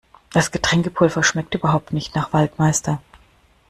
Das 0.33 0.49
Getränkepulver 0.49 1.21
schmeckt 1.21 1.53
überhaupt 1.53 1.93
nicht 1.93 2.15
nach 2.15 2.33
Waldmeister. 2.33 3.03